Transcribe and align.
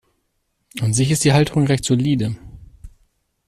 An 0.79 0.95
sich 0.95 1.11
ist 1.11 1.23
die 1.25 1.31
Halterung 1.33 1.67
recht 1.67 1.83
solide. 1.85 2.35